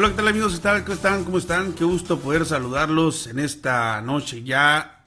[0.00, 0.60] Hola, ¿qué tal amigos?
[0.60, 1.24] ¿Cómo están?
[1.24, 1.72] ¿Cómo están?
[1.72, 5.04] Qué gusto poder saludarlos en esta noche ya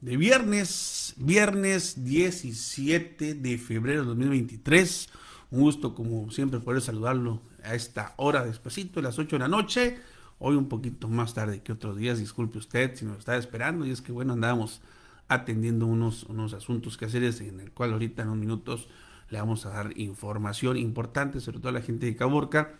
[0.00, 5.10] de viernes, viernes 17 de febrero de 2023.
[5.50, 9.48] Un gusto, como siempre, poder saludarlo a esta hora despacito, a las 8 de la
[9.48, 9.98] noche.
[10.38, 13.84] Hoy un poquito más tarde que otros días, disculpe usted si nos está esperando.
[13.84, 14.80] Y es que, bueno, andamos
[15.28, 18.88] atendiendo unos, unos asuntos que hacer, en el cual ahorita en unos minutos
[19.28, 22.78] le vamos a dar información importante, sobre todo a la gente de Caborca,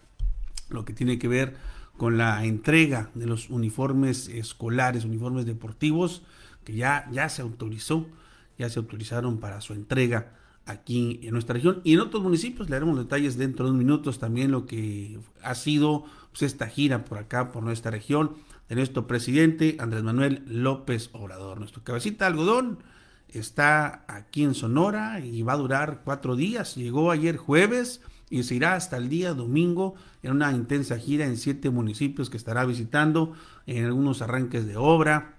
[0.70, 1.56] lo que tiene que ver
[1.96, 6.22] con la entrega de los uniformes escolares, uniformes deportivos,
[6.64, 8.06] que ya, ya se autorizó,
[8.58, 10.32] ya se autorizaron para su entrega
[10.64, 12.68] aquí en nuestra región y en otros municipios.
[12.68, 17.04] Le daremos detalles dentro de unos minutos también lo que ha sido pues, esta gira
[17.04, 18.36] por acá, por nuestra región,
[18.68, 21.58] de nuestro presidente Andrés Manuel López Obrador.
[21.58, 22.78] Nuestro cabecita algodón
[23.28, 26.76] está aquí en Sonora y va a durar cuatro días.
[26.76, 31.36] Llegó ayer jueves y se irá hasta el día domingo en una intensa gira en
[31.36, 33.32] siete municipios que estará visitando,
[33.66, 35.36] en algunos arranques de obra,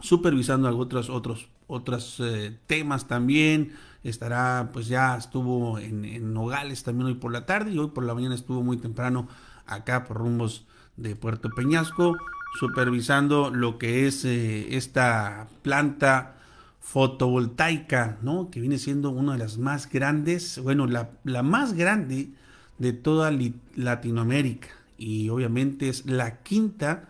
[0.00, 3.72] supervisando otros, otros, otros eh, temas también.
[4.02, 8.14] Estará, pues ya estuvo en, Nogales también hoy por la tarde y hoy por la
[8.14, 9.28] mañana estuvo muy temprano
[9.66, 12.16] acá por rumbos de Puerto Peñasco,
[12.60, 16.36] supervisando lo que es eh, esta planta
[16.84, 18.50] fotovoltaica, ¿no?
[18.50, 22.28] Que viene siendo una de las más grandes, bueno, la, la más grande
[22.78, 23.32] de toda
[23.74, 24.68] Latinoamérica
[24.98, 27.08] y obviamente es la quinta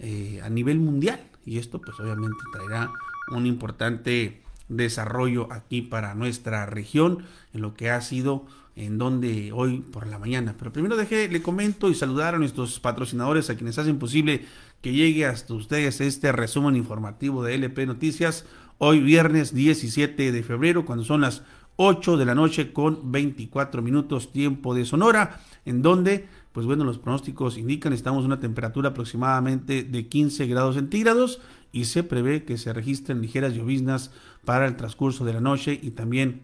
[0.00, 2.90] eh, a nivel mundial y esto pues obviamente traerá
[3.30, 7.24] un importante desarrollo aquí para nuestra región
[7.54, 8.44] en lo que ha sido
[8.74, 10.56] en donde hoy por la mañana.
[10.58, 14.46] Pero primero deje, le comento y saludar a nuestros patrocinadores, a quienes hacen posible
[14.80, 18.46] que llegue hasta ustedes este resumen informativo de LP Noticias
[18.84, 21.44] hoy viernes 17 de febrero, cuando son las
[21.76, 26.98] 8 de la noche con 24 minutos tiempo de Sonora, en donde, pues bueno, los
[26.98, 32.72] pronósticos indican, estamos una temperatura aproximadamente de 15 grados centígrados y se prevé que se
[32.72, 34.10] registren ligeras lloviznas
[34.44, 36.42] para el transcurso de la noche y también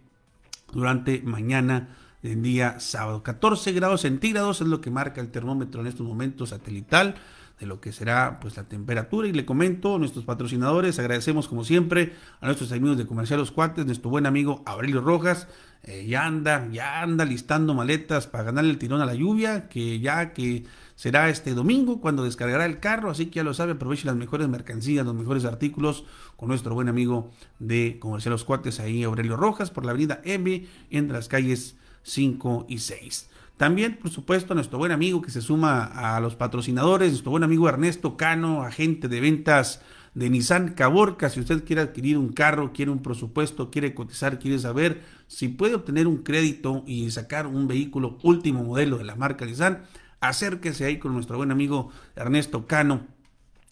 [0.73, 3.25] durante mañana del día sábado.
[3.25, 7.17] 14 grados centígrados es lo que marca el termómetro en estos momentos satelital
[7.59, 11.65] de lo que será pues la temperatura y le comento a nuestros patrocinadores, agradecemos como
[11.65, 15.49] siempre a nuestros amigos de Comercial Los Cuates, nuestro buen amigo Aurelio Rojas,
[15.85, 20.01] eh, ya anda, ya anda listando maletas para ganarle el tirón a la lluvia, que
[20.01, 20.65] ya que
[20.95, 24.49] será este domingo cuando descargará el carro, así que ya lo sabe, aproveche las mejores
[24.49, 26.05] mercancías, los mejores artículos
[26.37, 30.67] con nuestro buen amigo de Comercial Los Cuates, ahí Aurelio Rojas, por la avenida M,
[30.91, 33.31] entre las calles 5 y 6.
[33.59, 37.69] También, por supuesto, nuestro buen amigo que se suma a los patrocinadores, nuestro buen amigo
[37.69, 39.83] Ernesto Cano, agente de ventas
[40.15, 41.29] de Nissan Caborca.
[41.29, 45.75] Si usted quiere adquirir un carro, quiere un presupuesto, quiere cotizar, quiere saber si puede
[45.75, 49.83] obtener un crédito y sacar un vehículo último modelo de la marca Nissan,
[50.21, 53.09] acérquese ahí con nuestro buen amigo Ernesto Cano,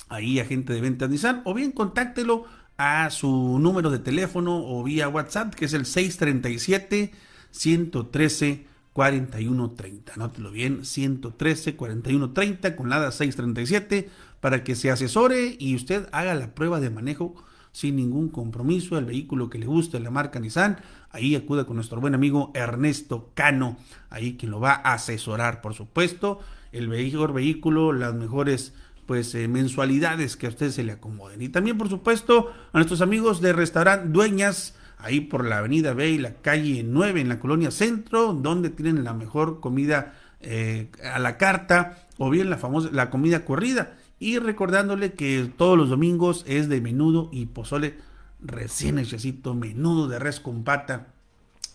[0.09, 2.45] ahí agente de ventas Nissan, o bien contáctelo
[2.77, 7.13] a su número de teléfono o vía WhatsApp, que es el 637
[7.53, 10.15] 113 4130.
[10.15, 14.09] Anótelo bien, 113 4130 con la 637
[14.41, 17.34] para que se asesore y usted haga la prueba de manejo
[17.73, 20.79] sin ningún compromiso, el vehículo que le guste, la marca Nissan,
[21.11, 23.77] ahí acuda con nuestro buen amigo Ernesto Cano,
[24.09, 26.41] ahí quien lo va a asesorar, por supuesto,
[26.73, 28.73] el mejor vehículo, las mejores
[29.05, 31.43] pues eh, mensualidades que a usted se le acomoden.
[31.43, 34.75] Y también, por supuesto, a nuestros amigos de restaurante Dueñas,
[35.07, 39.05] ahí por la avenida B y la calle 9 en la colonia Centro, donde tienen
[39.05, 43.95] la mejor comida eh, a la carta o bien la famosa la comida corrida.
[44.19, 47.99] Y recordándole que todos los domingos es de menudo y pozole
[48.41, 51.09] recién hechecito, menudo de res con pata.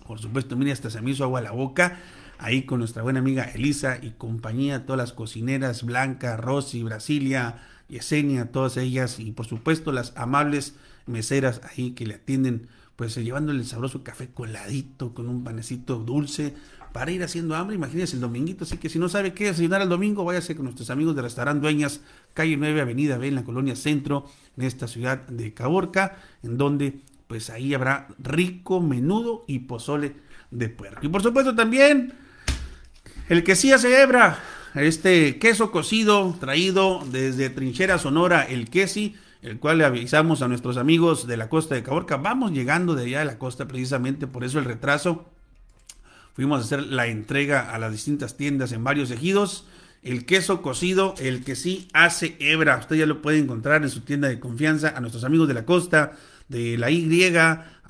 [0.08, 2.00] Por supuesto, mire, hasta se me hizo agua a la boca.
[2.40, 8.52] Ahí con nuestra buena amiga Elisa y compañía, todas las cocineras, Blanca, Rosy, Brasilia, Yesenia,
[8.52, 10.76] todas ellas, y por supuesto las amables
[11.06, 15.98] meseras ahí que le atienden pues eh, llevándole el sabroso café coladito con un panecito
[15.98, 16.54] dulce
[16.94, 17.76] para ir haciendo hambre.
[17.76, 20.90] Imagínense el dominguito, así que si no sabe qué desayunar el domingo, váyase con nuestros
[20.90, 22.02] amigos de Restaurant Dueñas,
[22.34, 24.26] calle 9, Avenida B, en la colonia Centro,
[24.58, 30.16] en esta ciudad de Caborca, en donde pues ahí habrá rico menudo y pozole
[30.52, 31.06] de puerco.
[31.06, 32.14] Y por supuesto también
[33.30, 34.06] el que sí hace
[34.76, 40.78] este queso cocido traído desde Trinchera Sonora, el quesi el cual le avisamos a nuestros
[40.78, 42.18] amigos de la costa de Caborca.
[42.18, 45.30] Vamos llegando de allá de la costa precisamente, por eso el retraso.
[46.34, 49.66] Fuimos a hacer la entrega a las distintas tiendas en varios ejidos.
[50.04, 52.78] El queso cocido, el que sí hace hebra.
[52.78, 54.94] Usted ya lo puede encontrar en su tienda de confianza.
[54.96, 56.14] A nuestros amigos de la costa,
[56.48, 57.06] de la Y,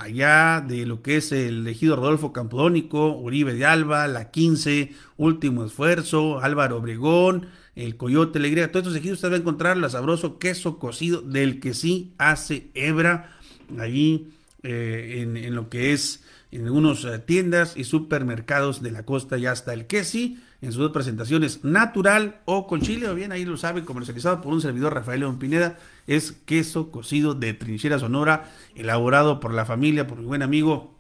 [0.01, 5.65] allá de lo que es el ejido Rodolfo Campodónico, Uribe de Alba, la 15, Último
[5.65, 10.39] Esfuerzo, Álvaro Obregón, el Coyote Alegría, todos estos ejidos usted va a encontrar el sabroso
[10.39, 13.38] queso cocido del que sí hace hebra,
[13.77, 14.30] allí
[14.63, 19.54] eh, en, lo que es en algunas eh, tiendas y supermercados de la costa ya
[19.54, 23.58] está el quesi en sus dos presentaciones natural o con chile o bien ahí lo
[23.58, 25.78] sabe comercializado por un servidor Rafael León Pineda
[26.08, 30.96] es queso cocido de trinchera sonora elaborado por la familia por mi buen amigo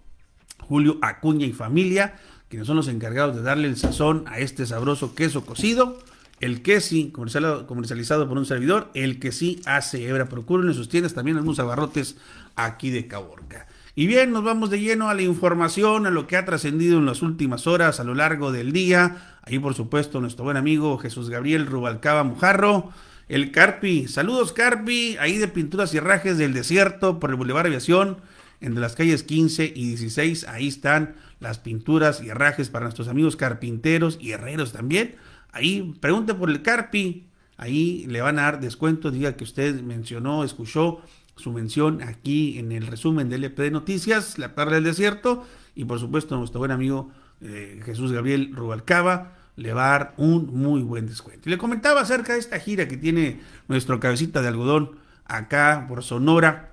[0.59, 2.15] Julio Acuña y familia
[2.49, 5.99] quienes son los encargados de darle el sazón a este sabroso queso cocido
[6.39, 10.25] el quesi comercializado, comercializado por un servidor el que sí hace hebra.
[10.27, 12.17] Procuren en sus tiendas también algunos abarrotes
[12.55, 16.37] aquí de Caborca y bien, nos vamos de lleno a la información, a lo que
[16.37, 19.37] ha trascendido en las últimas horas a lo largo del día.
[19.41, 22.91] Ahí, por supuesto, nuestro buen amigo Jesús Gabriel Rubalcaba Mujarro,
[23.27, 24.07] el Carpi.
[24.07, 28.17] Saludos, Carpi, ahí de Pinturas y Herrajes del Desierto por el Boulevard Aviación,
[28.61, 30.47] entre las calles 15 y 16.
[30.47, 35.15] Ahí están las pinturas y herrajes para nuestros amigos carpinteros y herreros también.
[35.51, 37.27] Ahí, pregunte por el Carpi.
[37.57, 41.01] Ahí le van a dar descuento, diga que usted mencionó, escuchó
[41.41, 45.45] su mención aquí en el resumen del LP de Noticias, La Tarde del Desierto,
[45.75, 47.11] y por supuesto nuestro buen amigo
[47.41, 51.49] eh, Jesús Gabriel Rubalcaba le va a dar un muy buen descuento.
[51.49, 54.91] Y le comentaba acerca de esta gira que tiene nuestro cabecita de algodón
[55.25, 56.71] acá por Sonora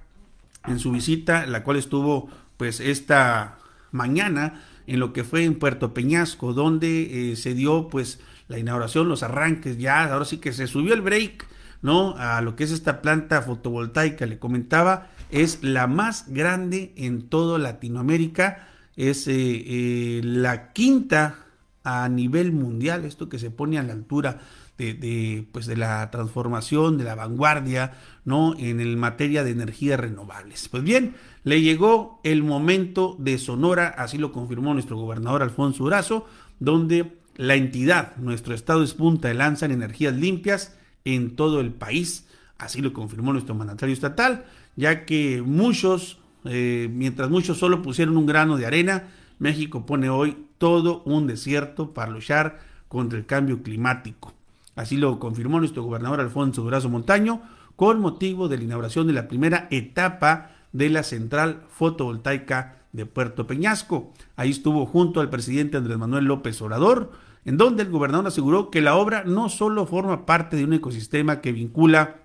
[0.67, 3.59] en su visita, la cual estuvo pues esta
[3.91, 9.09] mañana en lo que fue en Puerto Peñasco, donde eh, se dio pues la inauguración,
[9.09, 11.47] los arranques ya, ahora sí que se subió el break
[11.82, 12.14] ¿no?
[12.16, 17.58] A lo que es esta planta fotovoltaica, le comentaba, es la más grande en toda
[17.58, 21.46] Latinoamérica, es eh, eh, la quinta
[21.84, 24.40] a nivel mundial, esto que se pone a la altura
[24.78, 28.54] de, pues de la transformación, de la vanguardia, ¿no?
[28.58, 30.69] En el materia de energías renovables.
[30.69, 36.26] Pues bien, le llegó el momento de Sonora, así lo confirmó nuestro gobernador Alfonso Urazo,
[36.60, 41.72] donde la entidad, nuestro estado es punta de lanza en energías limpias, en todo el
[41.72, 42.26] país.
[42.58, 44.44] Así lo confirmó nuestro mandatario estatal,
[44.76, 49.04] ya que muchos, eh, mientras muchos solo pusieron un grano de arena,
[49.38, 54.34] México pone hoy todo un desierto para luchar contra el cambio climático.
[54.74, 57.42] Así lo confirmó nuestro gobernador Alfonso Durazo Montaño
[57.76, 63.46] con motivo de la inauguración de la primera etapa de la central fotovoltaica de Puerto
[63.46, 64.12] Peñasco.
[64.36, 67.12] Ahí estuvo junto al presidente Andrés Manuel López Obrador,
[67.44, 71.40] en donde el gobernador aseguró que la obra no solo forma parte de un ecosistema
[71.40, 72.17] que vincula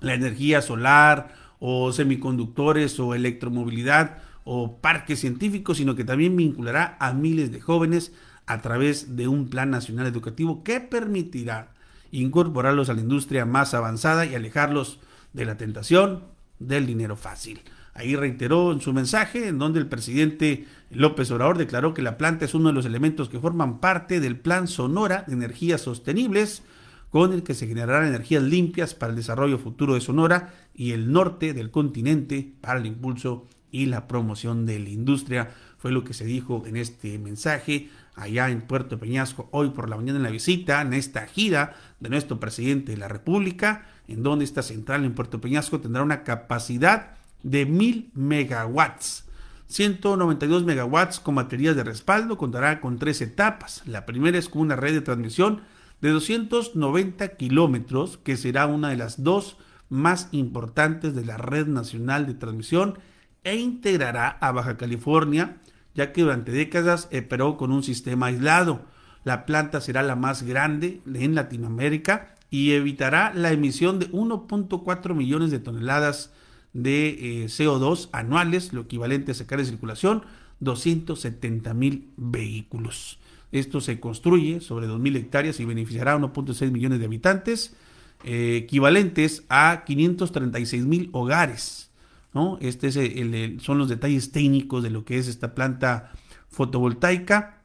[0.00, 7.12] la energía solar o semiconductores o electromovilidad o parques científicos, sino que también vinculará a
[7.12, 8.12] miles de jóvenes
[8.46, 11.72] a través de un plan nacional educativo que permitirá
[12.10, 15.00] incorporarlos a la industria más avanzada y alejarlos
[15.32, 16.24] de la tentación
[16.58, 17.62] del dinero fácil.
[17.94, 22.44] Ahí reiteró en su mensaje, en donde el presidente López Obrador declaró que la planta
[22.44, 26.62] es uno de los elementos que forman parte del Plan Sonora de Energías Sostenibles,
[27.10, 31.12] con el que se generarán energías limpias para el desarrollo futuro de Sonora y el
[31.12, 35.50] norte del continente para el impulso y la promoción de la industria.
[35.78, 39.96] Fue lo que se dijo en este mensaje allá en Puerto Peñasco hoy por la
[39.96, 44.44] mañana en la visita, en esta gira de nuestro presidente de la República, en donde
[44.44, 49.26] esta central en Puerto Peñasco tendrá una capacidad de 1000 megawatts.
[49.68, 53.82] 192 megawatts con baterías de respaldo, contará con tres etapas.
[53.86, 55.62] La primera es con una red de transmisión
[56.00, 59.56] de 290 kilómetros, que será una de las dos
[59.88, 62.98] más importantes de la red nacional de transmisión
[63.44, 65.58] e integrará a Baja California,
[65.94, 68.82] ya que durante décadas operó con un sistema aislado.
[69.22, 75.50] La planta será la más grande en Latinoamérica y evitará la emisión de 1.4 millones
[75.50, 76.32] de toneladas
[76.74, 80.24] de eh, CO2 anuales, lo equivalente a sacar de circulación
[80.60, 83.18] 270 mil vehículos.
[83.52, 87.76] Esto se construye sobre 2.000 hectáreas y beneficiará a 1.6 millones de habitantes,
[88.24, 91.90] eh, equivalentes a 536 mil hogares.
[92.32, 92.58] ¿no?
[92.60, 96.10] Este es el, son los detalles técnicos de lo que es esta planta
[96.48, 97.60] fotovoltaica,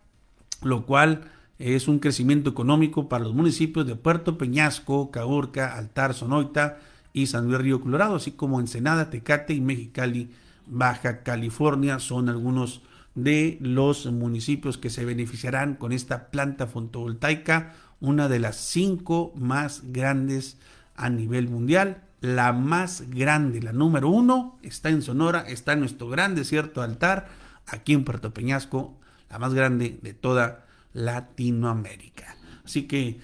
[0.62, 6.78] lo cual es un crecimiento económico para los municipios de Puerto Peñasco, Caburca, Altar, Sonoita,
[7.22, 10.30] y San Luis Río Colorado, así como Ensenada, Tecate y Mexicali,
[10.66, 12.82] Baja California, son algunos
[13.16, 19.82] de los municipios que se beneficiarán con esta planta fotovoltaica, una de las cinco más
[19.92, 20.58] grandes
[20.96, 22.04] a nivel mundial.
[22.22, 27.28] La más grande, la número uno, está en Sonora, está en nuestro gran desierto altar,
[27.66, 28.98] aquí en Puerto Peñasco,
[29.30, 32.36] la más grande de toda Latinoamérica.
[32.66, 33.20] Así que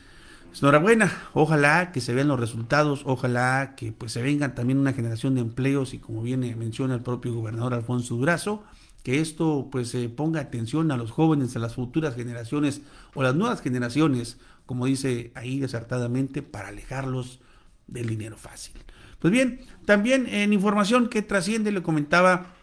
[0.55, 4.93] Pues, enhorabuena, ojalá que se vean los resultados, ojalá que pues se vengan también una
[4.93, 8.63] generación de empleos y como viene menciona el propio gobernador Alfonso Durazo,
[9.03, 12.79] que esto pues se ponga atención a los jóvenes, a las futuras generaciones
[13.15, 17.41] o las nuevas generaciones, como dice ahí desertadamente, para alejarlos
[17.87, 18.75] del dinero fácil.
[19.19, 22.53] Pues bien, también en información que trasciende le comentaba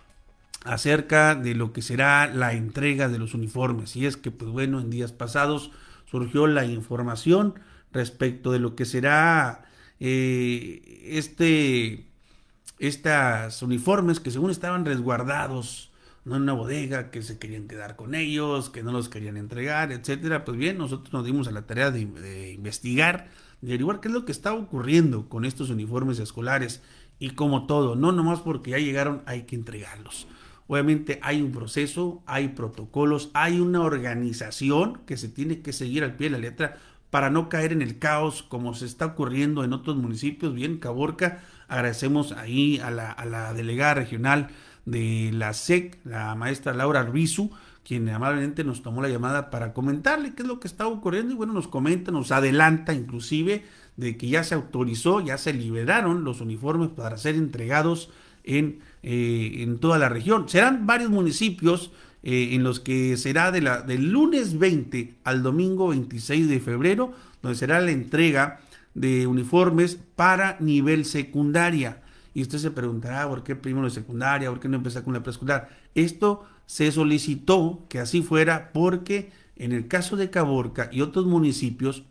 [0.64, 3.96] acerca de lo que será la entrega de los uniformes.
[3.96, 5.72] Y es que, pues bueno, en días pasados
[6.10, 7.52] surgió la información
[7.92, 9.64] respecto de lo que será
[10.00, 12.06] eh, este,
[12.78, 15.92] estas uniformes que según estaban resguardados
[16.24, 16.36] ¿no?
[16.36, 20.44] en una bodega, que se querían quedar con ellos, que no los querían entregar, etcétera.
[20.44, 23.30] Pues bien, nosotros nos dimos a la tarea de, investigar,
[23.60, 26.82] de averiguar qué es lo que está ocurriendo con estos uniformes escolares.
[27.18, 30.26] Y como todo, no nomás porque ya llegaron, hay que entregarlos.
[30.66, 36.16] Obviamente hay un proceso, hay protocolos, hay una organización que se tiene que seguir al
[36.16, 36.78] pie de la letra
[37.12, 40.54] para no caer en el caos como se está ocurriendo en otros municipios.
[40.54, 44.48] Bien, Caborca, agradecemos ahí a la, delegada regional
[44.86, 47.50] de la SEC, la maestra Laura Arbizu,
[47.84, 51.36] quien amablemente nos tomó la llamada para comentarle qué es lo que está ocurriendo y
[51.36, 53.62] bueno, nos comenta, nos adelanta inclusive
[53.98, 58.08] de que ya se autorizó, ya se liberaron los uniformes para ser entregados
[58.42, 60.48] en, eh, en toda la región.
[60.48, 61.92] Serán varios municipios
[62.22, 67.12] eh, en los que será del lunes 20 al domingo 26 de febrero,
[67.42, 68.60] donde será la entrega
[68.94, 72.02] de uniformes para nivel secundaria.
[72.34, 74.50] Y usted se preguntará, ¿por qué primero de secundaria?
[74.50, 75.68] ¿Por qué no empezar con la preescolar?
[75.94, 82.04] Esto se solicitó que así fuera porque en el caso de Caborca y otros municipios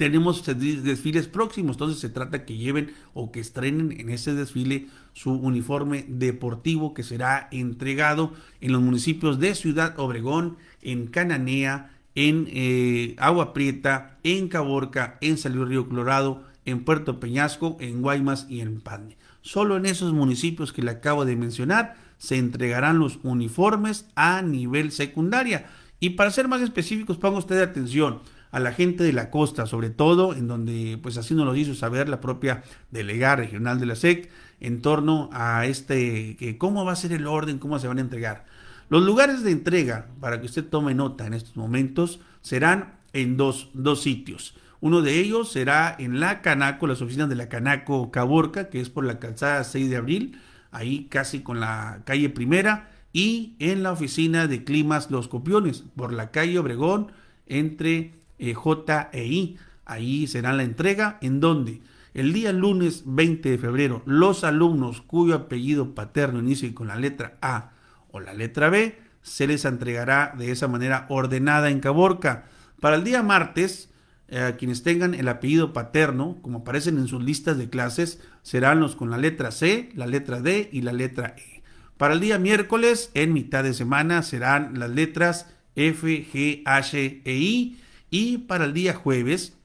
[0.00, 5.30] tenemos desfiles próximos, entonces se trata que lleven o que estrenen en ese desfile su
[5.30, 13.14] uniforme deportivo que será entregado en los municipios de Ciudad Obregón, en Cananea, en eh,
[13.18, 18.80] Agua Prieta, en Caborca, en San Río Colorado, en Puerto Peñasco, en Guaymas y en
[18.80, 19.18] Pande.
[19.42, 24.92] Solo en esos municipios que le acabo de mencionar se entregarán los uniformes a nivel
[24.92, 25.68] secundaria.
[26.00, 29.90] Y para ser más específicos, ponga usted atención a la gente de la costa, sobre
[29.90, 33.94] todo en donde pues así nos lo hizo saber la propia delegada regional de la
[33.94, 34.30] SEC
[34.60, 38.02] en torno a este que cómo va a ser el orden, cómo se van a
[38.02, 38.44] entregar.
[38.88, 43.70] Los lugares de entrega, para que usted tome nota en estos momentos, serán en dos,
[43.72, 44.56] dos sitios.
[44.80, 48.90] Uno de ellos será en la Canaco, las oficinas de la Canaco Caborca, que es
[48.90, 50.40] por la calzada 6 de abril,
[50.72, 56.12] ahí casi con la calle primera, y en la oficina de Climas Los Copiones, por
[56.12, 57.12] la calle Obregón,
[57.46, 59.58] entre eh, J e I.
[59.84, 61.80] Ahí será la entrega, en donde
[62.14, 67.38] el día lunes 20 de febrero los alumnos cuyo apellido paterno inicie con la letra
[67.40, 67.72] A
[68.10, 72.46] o la letra B, se les entregará de esa manera ordenada en Caborca.
[72.80, 73.90] Para el día martes,
[74.28, 78.96] eh, quienes tengan el apellido paterno, como aparecen en sus listas de clases, serán los
[78.96, 81.62] con la letra C, la letra D y la letra E.
[81.96, 87.32] Para el día miércoles, en mitad de semana, serán las letras F, G, H e
[87.36, 89.56] I y para el día jueves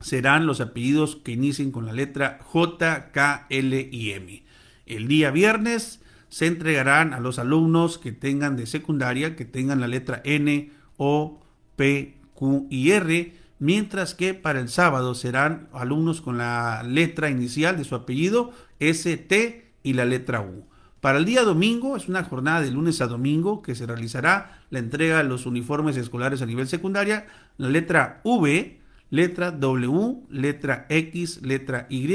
[0.00, 4.44] serán los apellidos que inicien con la letra J, K, L y M.
[4.86, 9.88] El día viernes se entregarán a los alumnos que tengan de secundaria, que tengan la
[9.88, 11.40] letra N, O,
[11.76, 17.76] P, Q y R, mientras que para el sábado serán alumnos con la letra inicial
[17.76, 20.66] de su apellido, S, T y la letra U.
[21.02, 24.78] Para el día domingo, es una jornada de lunes a domingo que se realizará la
[24.78, 27.26] entrega de los uniformes escolares a nivel secundaria,
[27.58, 28.80] la letra V,
[29.10, 32.06] letra W, letra X, letra Y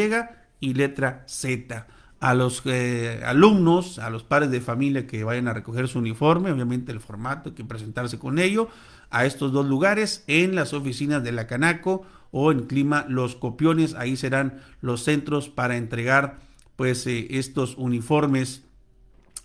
[0.61, 1.85] y letra Z.
[2.21, 6.49] A los eh, alumnos, a los padres de familia que vayan a recoger su uniforme,
[6.49, 8.69] obviamente el formato, hay que presentarse con ello,
[9.09, 13.95] a estos dos lugares, en las oficinas de la Canaco o en Clima Los Copiones,
[13.95, 16.39] ahí serán los centros para entregar
[16.77, 18.63] pues eh, estos uniformes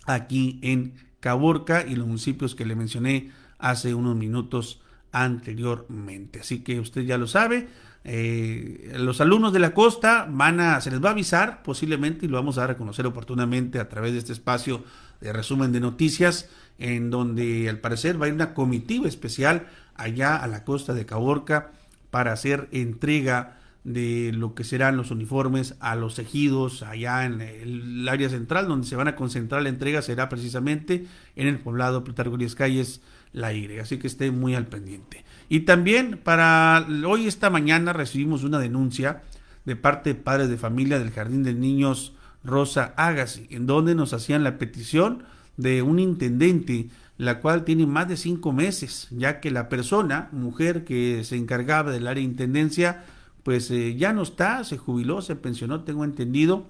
[0.05, 4.81] aquí en Caborca y los municipios que le mencioné hace unos minutos
[5.11, 6.41] anteriormente.
[6.41, 7.69] Así que usted ya lo sabe.
[8.03, 12.29] Eh, los alumnos de la costa van a, se les va a avisar posiblemente y
[12.29, 14.83] lo vamos a reconocer oportunamente a través de este espacio
[15.21, 20.35] de resumen de noticias en donde al parecer va a ir una comitiva especial allá
[20.35, 21.71] a la costa de Caborca
[22.09, 28.07] para hacer entrega de lo que serán los uniformes a los ejidos allá en el
[28.07, 32.37] área central donde se van a concentrar la entrega será precisamente en el poblado Plutarco
[32.55, 33.01] Calles
[33.33, 35.25] La así que esté muy al pendiente.
[35.49, 39.23] Y también para hoy esta mañana recibimos una denuncia
[39.65, 42.13] de parte de padres de familia del Jardín de Niños
[42.43, 45.23] Rosa Agassi en donde nos hacían la petición
[45.57, 50.83] de un intendente, la cual tiene más de cinco meses, ya que la persona, mujer
[50.83, 53.03] que se encargaba del área de intendencia,
[53.43, 56.65] pues eh, ya no está, se jubiló, se pensionó, tengo entendido,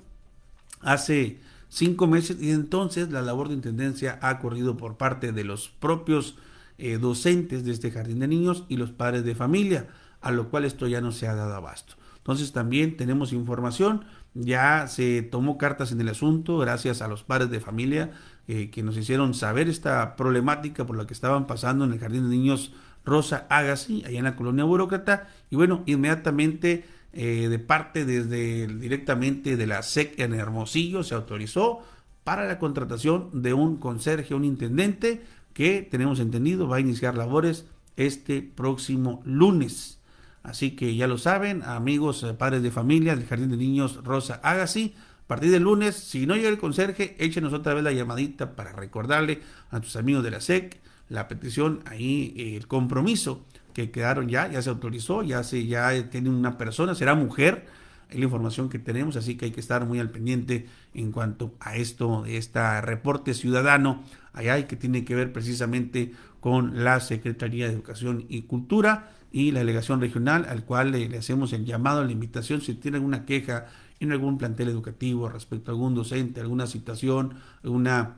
[0.82, 1.40] hace
[1.70, 6.36] cinco meses y entonces la labor de intendencia ha corrido por parte de los propios
[6.78, 9.88] eh, docentes de este jardín de niños y los padres de familia,
[10.22, 11.96] a lo cual esto ya no se ha dado abasto.
[12.18, 17.50] Entonces también tenemos información, ya se tomó cartas en el asunto gracias a los padres
[17.52, 18.12] de familia
[18.48, 22.30] eh, que nos hicieron saber esta problemática por la que estaban pasando en el jardín
[22.30, 22.74] de niños
[23.06, 29.56] Rosa Agassi, allá en la colonia burócrata, y bueno, inmediatamente eh, de parte desde directamente
[29.56, 31.82] de la SEC en Hermosillo se autorizó
[32.24, 35.24] para la contratación de un conserje, un intendente
[35.54, 37.66] que tenemos entendido va a iniciar labores
[37.98, 40.00] este próximo lunes.
[40.42, 44.42] Así que ya lo saben, amigos, eh, padres de familia del Jardín de Niños Rosa
[44.44, 48.56] Agassi, a partir del lunes, si no llega el conserje, échenos otra vez la llamadita
[48.56, 54.30] para recordarle a tus amigos de la SEC la petición, ahí el compromiso que quedaron
[54.30, 57.66] ya, ya se autorizó, ya se ya tiene una persona, será mujer,
[58.10, 61.54] es la información que tenemos, así que hay que estar muy al pendiente en cuanto
[61.60, 64.04] a esto, de este reporte ciudadano,
[64.34, 69.52] allá y que tiene que ver precisamente con la Secretaría de Educación y Cultura y
[69.52, 73.66] la delegación regional, al cual le, hacemos el llamado, la invitación, si tienen alguna queja
[74.00, 78.18] en algún plantel educativo respecto a algún docente, alguna situación, alguna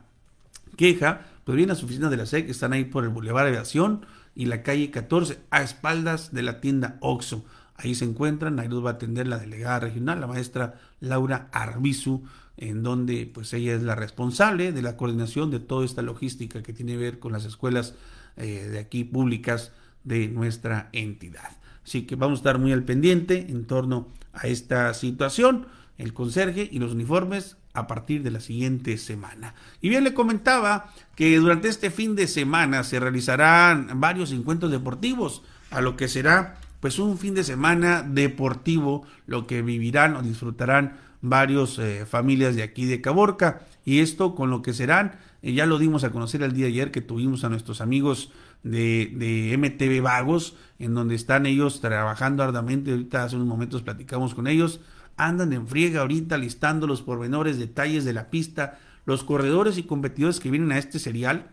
[0.76, 4.06] queja, pues bien, las oficinas de la SEC están ahí por el Boulevard Aviación,
[4.36, 7.44] y la calle 14 a espaldas de la tienda Oxo.
[7.74, 12.22] Ahí se encuentran, ahí los va a atender la delegada regional, la maestra Laura Arbizu,
[12.58, 16.72] en donde pues ella es la responsable de la coordinación de toda esta logística que
[16.72, 17.94] tiene que ver con las escuelas
[18.36, 19.72] eh, de aquí públicas
[20.04, 21.56] de nuestra entidad.
[21.84, 25.66] Así que vamos a estar muy al pendiente en torno a esta situación.
[25.98, 29.54] El conserje y los uniformes a partir de la siguiente semana.
[29.80, 35.42] Y bien le comentaba que durante este fin de semana se realizarán varios encuentros deportivos,
[35.70, 40.98] a lo que será pues un fin de semana deportivo, lo que vivirán o disfrutarán
[41.20, 43.62] varios eh, familias de aquí de Caborca.
[43.84, 46.72] Y esto con lo que serán, eh, ya lo dimos a conocer el día de
[46.72, 48.30] ayer que tuvimos a nuestros amigos
[48.62, 52.90] de, de MTV Vagos, en donde están ellos trabajando arduamente.
[52.90, 54.80] Ahorita hace unos momentos platicamos con ellos.
[55.16, 60.40] Andan en friega ahorita listando los pormenores, detalles de la pista, los corredores y competidores
[60.40, 61.50] que vienen a este serial,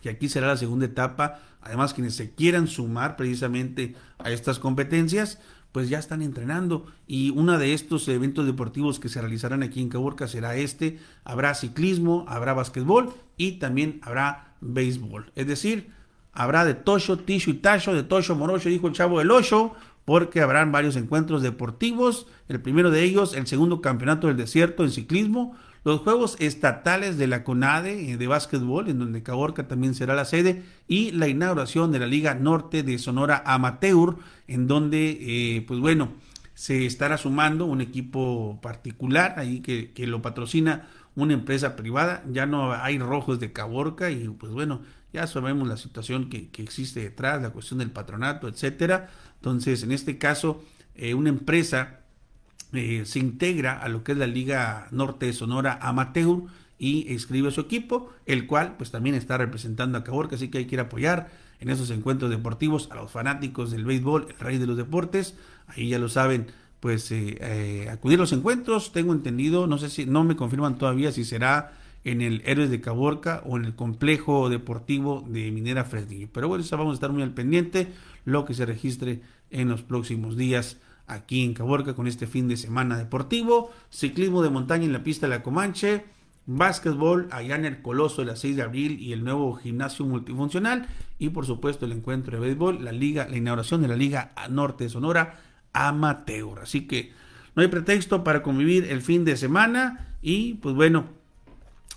[0.00, 5.38] que aquí será la segunda etapa, además quienes se quieran sumar precisamente a estas competencias,
[5.72, 6.86] pues ya están entrenando.
[7.06, 11.54] Y uno de estos eventos deportivos que se realizarán aquí en Caborca será este, habrá
[11.54, 15.92] ciclismo, habrá básquetbol y también habrá béisbol, es decir,
[16.38, 19.74] habrá de Tosho, Tisho y Tacho, de Tosho, Morocho, dijo el chavo del Ocho,
[20.04, 24.92] porque habrán varios encuentros deportivos, el primero de ellos, el segundo campeonato del desierto en
[24.92, 30.14] ciclismo, los Juegos Estatales de la CONADE eh, de básquetbol, en donde Caborca también será
[30.14, 35.64] la sede, y la inauguración de la Liga Norte de Sonora Amateur, en donde, eh,
[35.66, 36.12] pues bueno,
[36.54, 42.46] se estará sumando un equipo particular ahí que, que, lo patrocina una empresa privada, ya
[42.46, 47.00] no hay rojos de Caborca y pues bueno, ya sabemos la situación que, que existe
[47.00, 52.00] detrás, la cuestión del patronato, etcétera, entonces, en este caso, eh, una empresa
[52.72, 56.42] eh, se integra a lo que es la Liga Norte de Sonora Amateur
[56.78, 60.66] y escribe su equipo, el cual pues también está representando a Caborca, así que hay
[60.66, 64.76] que apoyar en esos encuentros deportivos a los fanáticos del béisbol, el rey de los
[64.76, 65.34] deportes,
[65.66, 66.48] ahí ya lo saben,
[66.80, 71.10] pues eh, acudir a los encuentros, tengo entendido, no sé si, no me confirman todavía
[71.10, 71.72] si será
[72.04, 76.28] en el Héroes de Caborca o en el complejo deportivo de Minera Fresnillo.
[76.32, 77.92] Pero bueno, eso vamos a estar muy al pendiente,
[78.24, 82.56] lo que se registre en los próximos días aquí en Caborca con este fin de
[82.56, 86.04] semana deportivo, ciclismo de montaña en la pista de la Comanche,
[86.46, 90.86] básquetbol allá en el Coloso de la 6 de abril y el nuevo gimnasio multifuncional
[91.18, 94.84] y por supuesto el encuentro de béisbol, la liga, la inauguración de la Liga Norte
[94.84, 95.40] de Sonora
[95.72, 96.60] Amateur.
[96.60, 97.12] Así que
[97.54, 101.06] no hay pretexto para convivir el fin de semana y pues bueno,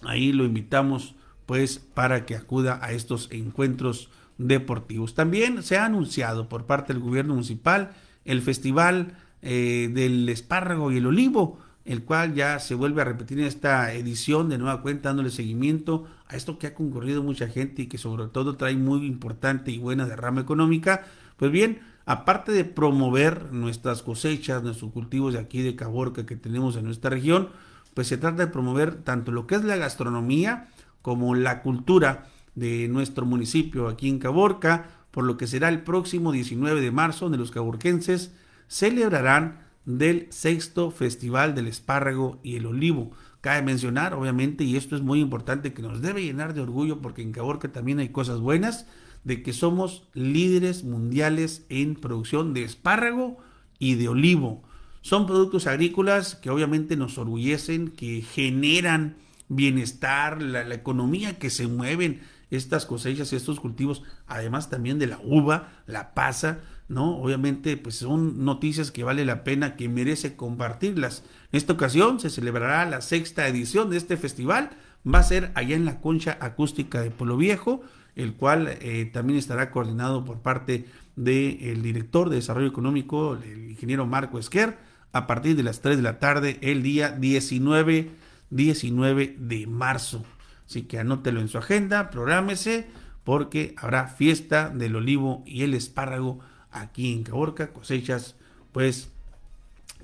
[0.04, 5.14] ahí lo invitamos pues para que acuda a estos encuentros deportivos.
[5.14, 7.92] También se ha anunciado por parte del gobierno municipal
[8.26, 13.40] el festival eh, del espárrago y el olivo, el cual ya se vuelve a repetir
[13.40, 17.84] en esta edición de nueva cuenta dándole seguimiento a esto que ha concurrido mucha gente
[17.84, 21.06] y que sobre todo trae muy importante y buena derrama económica.
[21.38, 26.76] Pues bien, aparte de promover nuestras cosechas, nuestros cultivos de aquí de Caborca que tenemos
[26.76, 27.50] en nuestra región,
[27.94, 30.68] pues se trata de promover tanto lo que es la gastronomía
[31.02, 36.32] como la cultura de nuestro municipio aquí en Caborca, por lo que será el próximo
[36.32, 38.32] 19 de marzo donde los caborquenses
[38.68, 45.02] celebrarán del sexto Festival del Espárrago y el Olivo, cabe mencionar, obviamente, y esto es
[45.02, 48.86] muy importante, que nos debe llenar de orgullo, porque en Caborca también hay cosas buenas,
[49.24, 53.38] de que somos líderes mundiales en producción de espárrago
[53.80, 54.64] y de olivo.
[55.02, 59.16] Son productos agrícolas que obviamente nos orgullecen, que generan
[59.50, 65.20] bienestar, la, economía que se mueven estas cosechas y estos cultivos, además también de la
[65.24, 67.18] uva, la pasa, ¿no?
[67.18, 71.24] Obviamente, pues son noticias que vale la pena, que merece compartirlas.
[71.52, 74.72] En esta ocasión se celebrará la sexta edición de este festival,
[75.06, 77.82] va a ser allá en la concha acústica de Pueblo Viejo,
[78.16, 80.86] el cual eh, también estará coordinado por parte
[81.16, 84.78] del director de Desarrollo Económico, el ingeniero Marco Esquer,
[85.14, 88.12] a partir de las 3 de la tarde, el día 19,
[88.50, 90.24] 19 de marzo.
[90.66, 92.88] Así que anótelo en su agenda, prográmese,
[93.24, 96.40] porque habrá fiesta del olivo y el espárrago
[96.72, 98.36] aquí en Caborca, cosechas
[98.72, 99.10] pues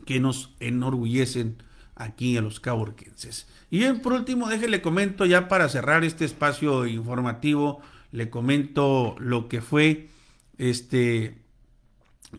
[0.05, 1.57] que nos enorgullecen
[1.95, 3.47] aquí a los caborquenses.
[3.69, 9.49] Y bien, por último, déjenle comento ya para cerrar este espacio informativo, le comento lo
[9.49, 10.09] que fue
[10.57, 11.37] este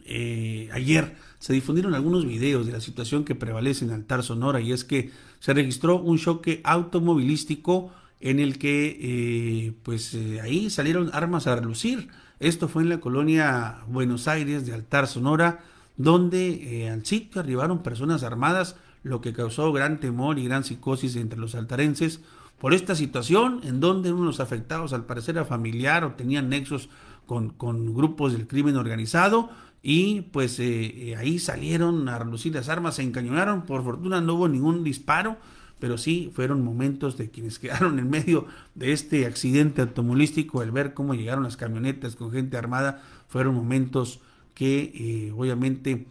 [0.05, 4.73] eh, ayer se difundieron algunos videos de la situación que prevalece en Altar Sonora y
[4.73, 11.11] es que se registró un choque automovilístico en el que eh, pues eh, ahí salieron
[11.13, 12.09] armas a relucir.
[12.41, 15.61] Esto fue en la colonia Buenos Aires de Altar Sonora,
[15.97, 21.39] donde al sitio arribaron personas armadas, lo que causó gran temor y gran psicosis entre
[21.39, 22.21] los altarenses
[22.59, 26.49] por esta situación, en donde uno de los afectados al parecer era familiar o tenían
[26.49, 26.89] nexos
[27.27, 29.51] con, con grupos del crimen organizado
[29.83, 34.35] y pues eh, eh, ahí salieron a relucir las armas, se encañonaron, por fortuna no
[34.35, 35.37] hubo ningún disparo,
[35.79, 40.95] pero sí fueron momentos de quienes quedaron en medio de este accidente automovilístico, el ver
[40.95, 44.21] cómo llegaron las camionetas con gente armada, fueron momentos
[44.55, 46.07] que eh, obviamente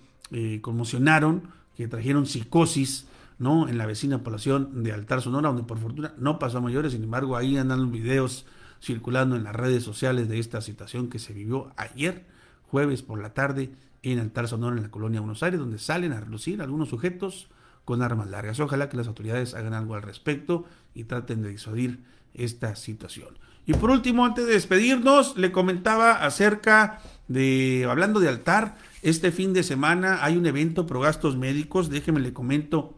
[0.62, 1.44] conmocionaron,
[1.78, 3.08] que trajeron psicosis,
[3.40, 3.70] ¿no?
[3.70, 7.04] En la vecina población de Altar Sonora, donde por fortuna no pasó a mayores, sin
[7.04, 8.46] embargo ahí andan los videos
[8.82, 12.26] circulando en las redes sociales de esta situación que se vivió ayer
[12.70, 13.72] jueves por la tarde
[14.04, 17.48] en Altar Sonora, en la colonia Buenos Aires, donde salen a relucir algunos sujetos
[17.86, 18.60] con armas largas.
[18.60, 22.04] Ojalá que las autoridades hagan algo al respecto y traten de disuadir
[22.34, 23.38] esta situación.
[23.66, 29.54] Y por último, antes de despedirnos, le comentaba acerca de, hablando de altar, este fin
[29.54, 32.98] de semana hay un evento pro gastos médicos, déjeme le comento,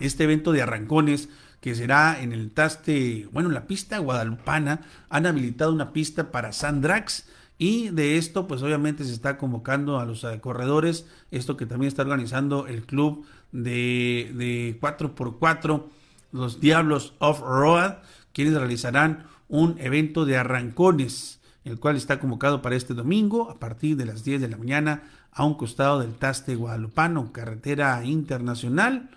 [0.00, 1.28] este evento de arrancones
[1.60, 6.52] que será en el Taste, bueno, en la pista guadalupana, han habilitado una pista para
[6.52, 7.26] Sandrax
[7.62, 11.86] y de esto, pues obviamente se está convocando a los eh, corredores, esto que también
[11.86, 15.84] está organizando el club de, de 4x4,
[16.32, 17.98] los Diablos Off-Road,
[18.32, 23.96] quienes realizarán un evento de arrancones, el cual está convocado para este domingo a partir
[23.96, 29.08] de las 10 de la mañana a un costado del Taste Guadalupano, carretera internacional,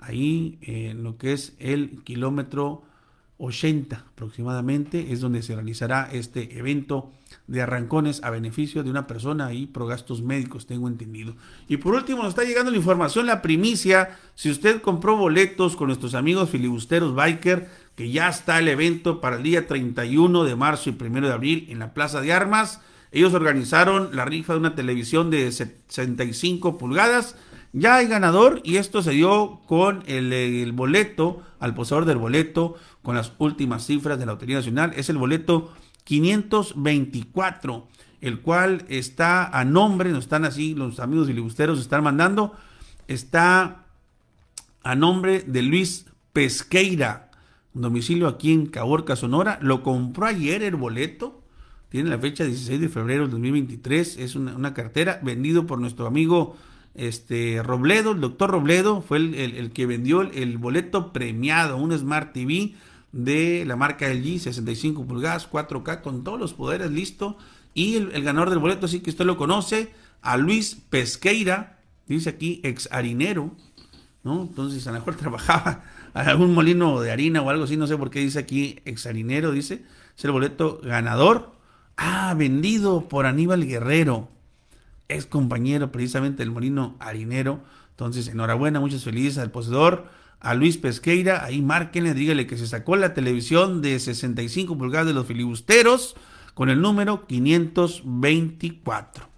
[0.00, 2.82] ahí en lo que es el kilómetro
[3.38, 7.10] 80 aproximadamente es donde se realizará este evento
[7.46, 11.34] de arrancones a beneficio de una persona y pro gastos médicos, tengo entendido.
[11.68, 14.18] Y por último, nos está llegando la información, la primicia.
[14.34, 19.36] Si usted compró boletos con nuestros amigos filibusteros Biker, que ya está el evento para
[19.36, 22.80] el día 31 de marzo y 1 de abril en la Plaza de Armas.
[23.10, 27.36] Ellos organizaron la rifa de una televisión de 65 pulgadas.
[27.72, 33.16] Ya hay ganador y esto se dio con el, boleto, al poseedor del boleto con
[33.16, 34.92] las últimas cifras de la Autoridad Nacional.
[34.94, 35.72] Es el boleto
[36.04, 37.88] 524,
[38.20, 42.54] el cual está a nombre, nos están así, los amigos filibusteros están mandando,
[43.08, 43.86] está
[44.82, 47.30] a nombre de Luis Pesqueira,
[47.72, 49.58] domicilio aquí en Caborca, Sonora.
[49.62, 51.42] Lo compró ayer el boleto,
[51.88, 56.56] tiene la fecha 16 de febrero del 2023, es una, cartera vendido por nuestro amigo
[56.94, 62.32] este Robledo, el doctor Robledo, fue el, que vendió el, el, boleto premiado, un Smart
[62.32, 62.74] TV
[63.12, 67.36] de la marca LG, 65 pulgadas, 4K, con todos los poderes listo.
[67.74, 72.60] Y el, ganador del boleto, así que usted lo conoce, a Luis Pesqueira, dice aquí
[72.64, 73.52] ex harinero,
[74.24, 74.42] ¿no?
[74.42, 77.96] Entonces a lo mejor trabajaba en algún molino de harina o algo así, no sé
[77.96, 79.84] por qué dice aquí ex harinero, dice,
[80.16, 81.52] es el boleto ganador.
[81.96, 84.30] Ah, vendido por Aníbal Guerrero,
[85.12, 87.60] ex compañero precisamente del molino harinero.
[87.90, 90.06] Entonces, enhorabuena, muchas felicidades al poseedor
[90.40, 95.12] a Luis Pesqueira, ahí márquenle, dígale que se sacó la televisión de 65 pulgadas de
[95.12, 96.16] los filibusteros
[96.54, 99.28] con el número 524.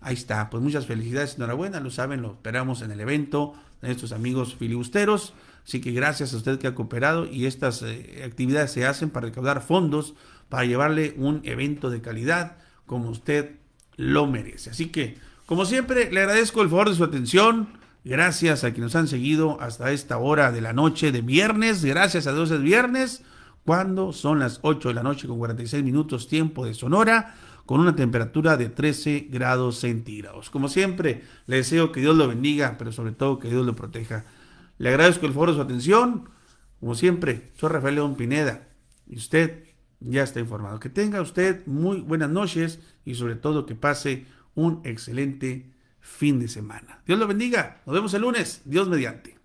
[0.00, 4.12] Ahí está, pues muchas felicidades, enhorabuena, lo saben, lo esperamos en el evento de estos
[4.12, 5.34] amigos filibusteros.
[5.66, 9.26] Así que gracias a usted que ha cooperado y estas eh, actividades se hacen para
[9.26, 10.14] recaudar fondos
[10.48, 13.56] para llevarle un evento de calidad como usted
[13.96, 14.70] lo merece.
[14.70, 17.68] Así que, como siempre, le agradezco el favor de su atención
[18.08, 21.84] Gracias a quienes nos han seguido hasta esta hora de la noche de viernes.
[21.84, 23.24] Gracias a Dios es viernes,
[23.64, 27.96] cuando son las 8 de la noche con 46 minutos tiempo de Sonora, con una
[27.96, 30.50] temperatura de 13 grados centígrados.
[30.50, 34.24] Como siempre, le deseo que Dios lo bendiga, pero sobre todo que Dios lo proteja.
[34.78, 36.28] Le agradezco el favor de su atención.
[36.78, 38.68] Como siempre, soy Rafael León Pineda
[39.08, 39.64] y usted
[40.00, 40.80] ya está informado.
[40.80, 46.48] Que tenga usted muy buenas noches y sobre todo que pase un excelente fin de
[46.48, 47.00] semana.
[47.06, 47.82] Dios lo bendiga.
[47.86, 48.62] Nos vemos el lunes.
[48.64, 49.35] Dios mediante.